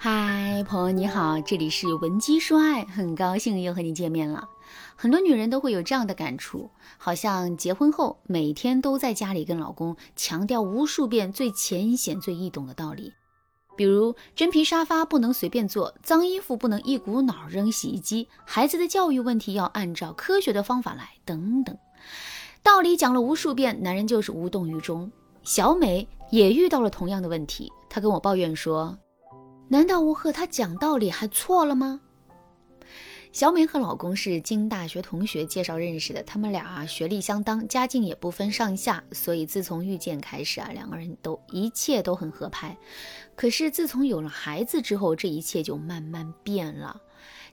[0.00, 4.48] 嗨，朋友你好，这里是文姬说爱，很高兴又和你见面了。
[4.94, 13.12] 很多女人都会有这样的感触，好像结婚后每天都在家里跟老公强调无数遍最浅显、最易懂的道理，
[13.76, 21.76] 比如真皮沙发不能随便坐，脏衣服不能一股脑扔洗衣机，孩子的教育问题要按照科学的方法来，等等。
[22.62, 25.10] 道理讲了无数遍，男人就是无动于衷。
[25.42, 28.96] 小美也遇到了同样的问题，她跟我抱怨说。
[29.68, 32.00] 难道我和他讲道理还错了吗？
[33.30, 42.76] 小美和老公是经大学同学介绍认识的，他们俩啊学历相当，家境也不分上下，所以自从遇见开始啊，两个人都一切都很合拍。
[43.36, 46.98] 可是自从有了孩子之后，这一切就慢慢变了。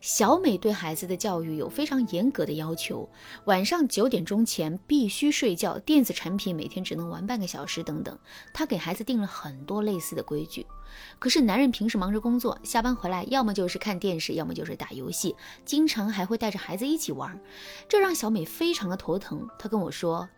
[0.06, 3.10] 小美对孩子的教育有非常严格的要求，
[3.46, 8.16] 晚上九点钟前必须睡觉，电子产品每天只能玩半个小时等等。
[8.54, 10.64] 她给孩子定了很多类似的规矩。
[11.18, 17.42] 可是男人平时忙着工作，下班回来要么就是看电视，要么就是打游戏，经常还会带着孩子一起玩，
[17.90, 19.50] 这让小美非常的头疼。
[19.58, 20.30] 她跟我说。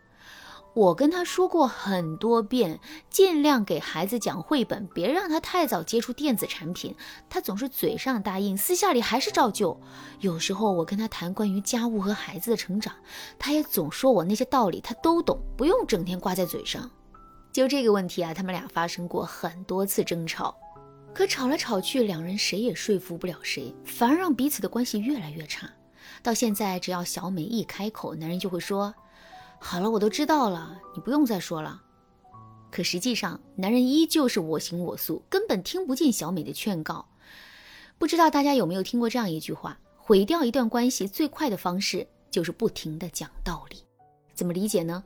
[0.78, 6.95] 我跟他说过很多遍，尽量给孩子讲绘本，别让他太早接触电子产品。
[7.28, 9.75] 他总是嘴上答应，私下里还是照旧。
[10.20, 12.94] 有时候我跟他谈关于家务和孩子的成长，
[13.39, 16.88] 他也总说我那些道理他都懂，不用整天挂在嘴上。
[17.52, 20.55] 就这个问题啊，他们俩发生过很多次争吵，
[21.11, 25.67] 可吵来吵去，两人谁也说服不了谁，反而让彼此的关系越来越差。
[26.22, 28.94] 到现在，只要小美一开口，男人就会说。
[29.60, 31.82] 好了，我都知道了，你不用再说了。
[32.72, 37.06] 可实际上，男人依旧是我行我素，根本听不进小美的劝告。
[37.98, 43.78] 不知道大家有没有听过这样一句话：毁掉一段关系最快的方式就是不停的讲道理。
[44.34, 45.04] 怎么理解呢？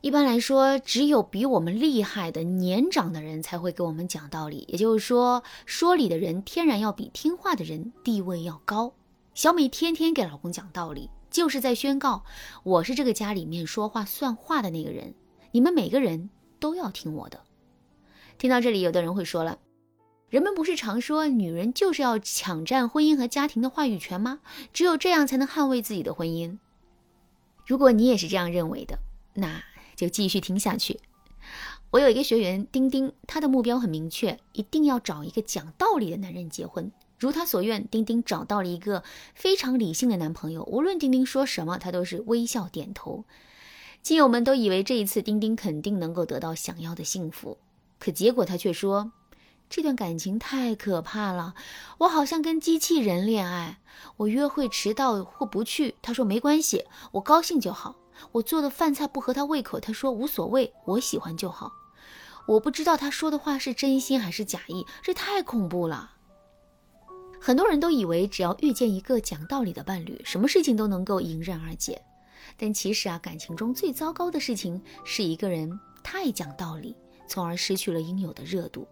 [0.00, 8.92] 一般来说，只有比我们厉害的年长的人才会给我们讲道理，也就是说，说理的人天然要比听话的人地位要高。
[9.34, 11.10] 小美天天给老公讲道理。
[11.30, 12.24] 就是在宣告，
[12.62, 15.14] 我是这个家里面说话算话的那个人，
[15.52, 17.40] 你们每个人都要听我的。
[18.38, 19.58] 听到这里，有的人会说了，
[20.28, 24.40] 人们不是常说女人就是要抢占婚姻和家庭的话语权吗？
[24.72, 26.58] 只有这样才能捍卫自己的婚姻。
[27.66, 28.98] 如果你也是这样认为的，
[29.34, 29.62] 那
[29.94, 31.00] 就继续听下去。
[31.90, 36.92] 我有一个学员丁丁，他的目标很明确，一定要找一个讲道理的男人结婚。
[37.18, 39.02] 如他所愿，丁丁找到了一个
[39.34, 40.62] 非常理性的男朋友。
[40.64, 43.24] 无论丁丁说什么，他都是微笑点头。
[44.02, 47.58] 亲友们都以为这一次丁丁肯定能够得到想要的幸福，
[47.98, 49.10] 可结果他却说
[49.68, 51.54] ：“这段感情太可怕了，
[51.98, 53.80] 我好像跟机器人恋爱。
[54.18, 57.96] 我约会迟到或不去，他说没关系，我高兴就好。
[58.30, 61.72] 我做的饭菜不合他胃口，他说无所谓，我喜欢就好。
[62.46, 66.12] 我不知道他说的话是真心还是假意，这太恐怖了。”
[67.40, 72.00] 很多人都以为只要遇见一个讲道理的伴侣，什么事情都能够迎刃而解。
[72.56, 76.96] 但其实啊，感情中最糟糕的事情是一个人太讲道理，
[77.28, 78.86] 从而失去了应有的热度。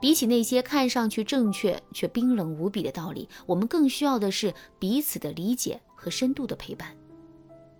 [0.00, 6.94] 比起那些看上去正确却冰冷无比的道理，我们更需要的是彼此的理解和深度的陪伴。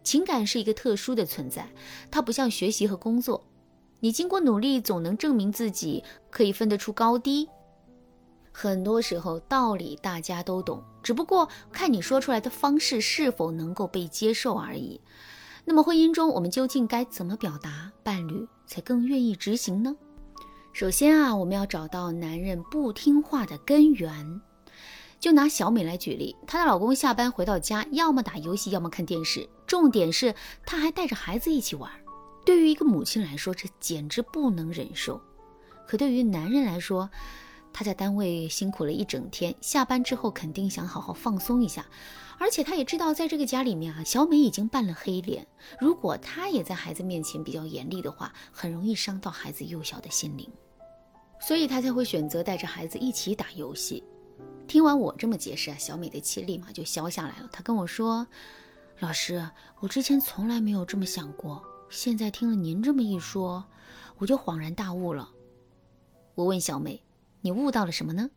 [0.02, 1.68] 情感是一个特殊的存在，
[2.10, 3.44] 它不像学习和工作，
[4.00, 7.48] 你经过努力总能证明自己可以分得出高低。
[8.52, 15.00] 很多时候道理大家都懂，只不过看你说出来的方式是否能够被接受而已。
[15.64, 19.96] 那么婚姻中我们究竟该怎么表达，伴侣才更愿意执行呢？
[20.72, 24.40] 首先啊，我们要找到男人不听话的根源。
[25.20, 30.34] 就拿小美来举例，她的老公下班回到家，要么打游戏，要么看电视，重点是
[30.66, 31.88] 他还带着孩子一起玩。
[32.44, 35.20] 对于一个母亲来说，这简直不能忍受。
[35.86, 37.08] 可对于男人来说，
[37.72, 41.86] 他在单位辛苦了一整天，下班之后肯定想好好放松一下，
[42.38, 45.46] 而且他也知道，在这个家里面啊，小美已经扮了黑脸。
[45.80, 50.48] 如果他也在孩子面前比较严厉的话，很容易伤到孩子幼小的心灵，
[51.40, 54.04] 所以他才会选择带着孩子一起打游戏。
[54.68, 57.48] 听完我这么解释啊，小美的气立马就消下来了。
[57.52, 58.26] 她跟我说
[59.00, 59.48] ：“老师，
[59.80, 63.64] 我之前从来没有这么想过，现在听了您这么一说，
[64.18, 65.30] 我就恍然大悟了。”
[66.34, 67.02] 我问小美。
[67.42, 68.30] 你悟到了什么呢？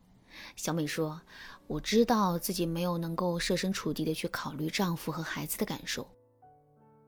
[0.57, 1.22] 小美说
[1.68, 6.06] ：“我知道自己没有能够设身处地的去考虑丈夫和孩子的感受。”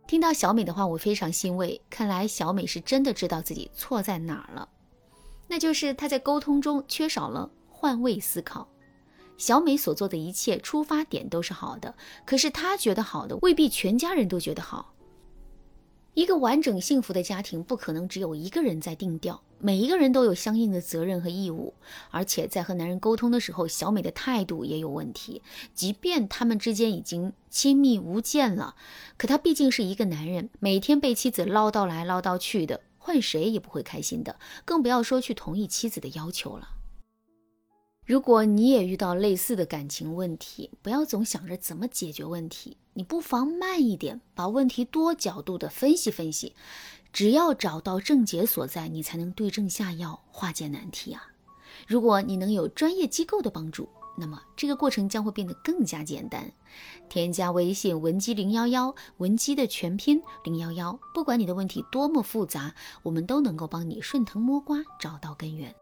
[0.08, 1.82] 听到小美的话，我非常欣慰。
[1.90, 4.70] 看来小美是真的知道自己错在哪儿了，
[5.48, 8.66] 那就是她在沟通中缺少了换位思考。
[9.38, 11.94] 小美所做的一切出发点都是好的，
[12.26, 14.94] 可是她觉得好的未必全家人都觉得好。
[16.14, 19.44] 一个完整幸福的家庭不可能只有一个人在定调。
[19.60, 21.74] 每一个人都有相应的责任和义务，
[22.12, 25.42] 而且在和男人沟通的时候，小美的态度也有问题。
[25.74, 28.76] 即便他们之间已经亲密无间了，
[29.18, 36.70] 可他毕竟是一个男人，每天被妻子唠叨来唠叨去的，换谁也不会开心的，更不要说去同意妻子的要求了。
[38.06, 46.56] 如果你也遇到类似的感情问题，不要总想着怎么解决问题，你不妨慢一点，把问题多角度的分析分析。
[47.12, 51.24] 只要找到症结所在，你才能对症下药，化解难题啊！
[51.88, 53.88] 如果你能有专业机构的帮助，
[54.18, 56.52] 那么这个过程将会变得更加简单。
[57.10, 62.74] 添加微信文姬零幺幺，文姬的全拼零幺幺，不管你的问题多么复杂，
[63.04, 65.74] 我们都能够帮你顺藤摸瓜找到根源。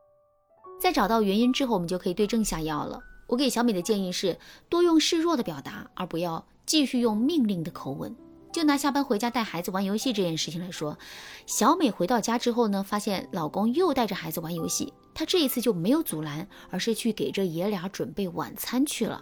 [0.80, 3.02] 在找到原因之后，我们就可以对症下药了。
[3.28, 4.38] 我给小美的建议是，
[4.70, 8.16] 多用示弱的表达，而不要继续用命令的口吻。
[8.56, 10.98] 就拿下班回家带孩子玩游戏这件事情来说，
[11.46, 19.22] 小美回到家之后呢，发现老公又带着孩子玩游戏，她这一次就没有阻拦，而是去给这爷俩准备晚餐去了。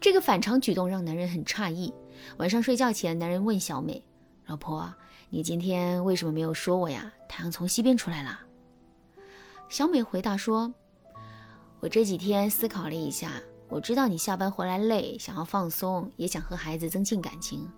[0.00, 1.92] 这个反常举动让男人很诧异。
[2.38, 4.02] 晚上睡觉前，男人问小美
[4.48, 4.90] ：“老婆，
[5.28, 7.12] 你今天为什么没有说我呀？
[7.28, 8.40] 太阳从西边出来了。”
[9.68, 10.72] 小美回答说
[11.80, 13.32] ：“我这几天思考了一下，
[13.68, 17.70] 我知道你下班回来累，想要放松，也想和孩子增进感情。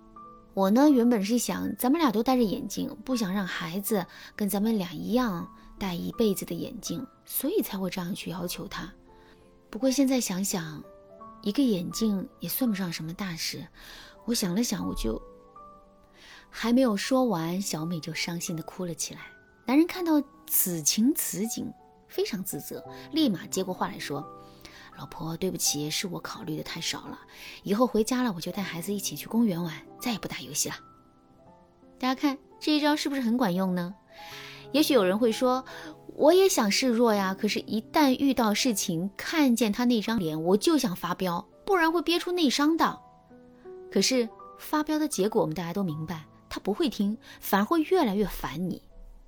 [0.59, 8.91] 我呢，原本是想咱们俩都戴着眼镜，不想让孩子跟咱们俩一样戴一辈子的眼镜，所以才会这样去要求他。
[9.69, 10.83] 不过现在想想，
[11.43, 13.65] 一个眼镜也算不上什么大事。
[14.25, 15.21] 我想了想，我就
[16.49, 19.21] 还没有说完，小美就伤心的哭了起来。
[19.65, 21.71] 男人看到此情此景。
[22.09, 24.27] 非常自责，立马接过话来说
[24.99, 27.17] ：“老婆，对不起，是我考虑的太少了。
[27.63, 30.75] 以后回家了，我就带孩子一起去公园玩，再也不打游戏了。”
[31.97, 33.95] 大家看这一招是不是很管用呢？
[34.73, 35.63] 也许有人会说
[36.17, 42.99] ：“我也想示弱呀，可是，一旦遇到事情，看见他那张脸，我就想发飙，不然会憋出内伤的。”
[43.89, 48.81] 可是发飙的结果，我们大家都明白，他不会听，反而会越来越烦你。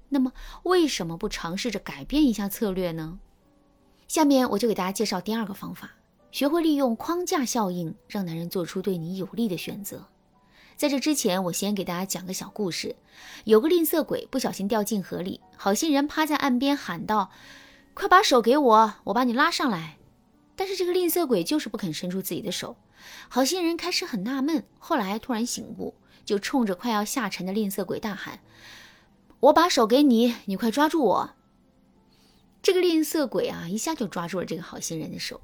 [0.09, 0.33] 那么
[0.63, 3.19] 为什么不尝试着改变一下策略呢？
[4.11, 5.89] 下面我就给大家介绍第二个方法，
[6.33, 10.05] 学会利用框架效应，让男人做出对你有利的选择。
[10.75, 12.93] 在这之前，我先给大家讲个小故事。
[13.45, 17.31] 有个吝啬鬼不小心掉进河里，好心人趴在岸边喊道
[17.95, 19.95] ：“快把手给我，我把你拉上来。”
[20.57, 22.75] 但是这个吝啬鬼就是不肯伸出自己的手。
[23.29, 28.41] 好心人开始很纳闷，后来突然醒悟，就冲着快要下沉的吝啬鬼大喊。
[29.39, 31.29] 我把手给你，你快抓住我！
[32.61, 35.41] 这个吝啬鬼啊，一下就抓住了这个好心人的手。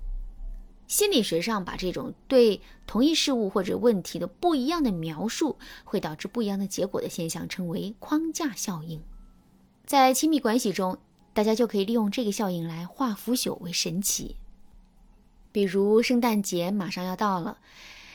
[0.88, 9.04] 心理学上，把这种对同一事物或者问题的不一样的描述，会导致不一样的结果的现象，称为框架效应。
[9.86, 10.98] 在亲密关系中，
[11.34, 14.38] 大家就可以利用这个效应来化腐朽为神奇。
[15.52, 17.58] 比如圣诞节马上要到了，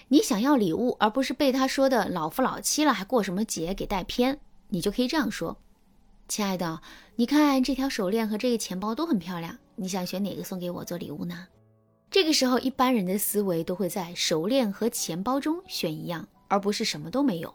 [0.08, 4.38] 你想要礼物，而不是被他说的老夫老妻了，还过什么节给带偏，
[4.68, 5.58] 你就可以这样说。
[6.32, 6.80] 亲爱的，
[7.16, 11.46] 你看这条手链和这个钱包都很漂亮，你想选哪个送给我做礼物呢？
[12.10, 17.52] 这个时候，一般人的思维都会在手链和钱包中选一样，而不是什么都没有。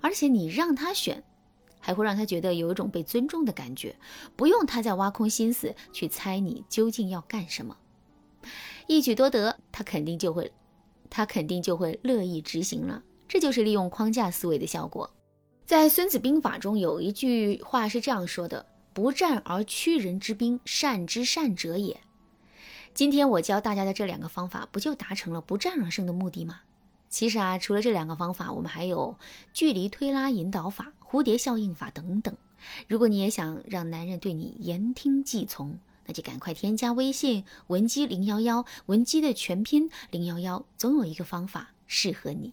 [0.00, 1.20] 而且你让他选，
[1.80, 3.96] 还会让他觉得有一种被尊重的感觉，
[4.36, 7.76] 不用他再挖空心思去猜你究竟要干什么，
[8.86, 10.52] 一举多得，他肯定就会，
[11.10, 13.02] 他肯定就会乐意执行了。
[13.26, 15.10] 这就是利用框架思维的效果。
[15.66, 22.00] 在《孙子兵法》中有一句话是这样说的：“不战而屈人之兵，善之善者也。”
[22.94, 26.60] 今天我教大家的这两个方法，不就达成了不战而胜的目的吗？
[27.08, 29.16] 其实啊，除了这两个方法，我们还有
[29.52, 32.32] 距离推拉引导法、蝴蝶效应法等等。
[32.86, 42.52] 如果你也想让男人对你言听计从，那就赶快添加微信文姬零幺幺，文姬的全拼零幺幺，总有一个方法适合你。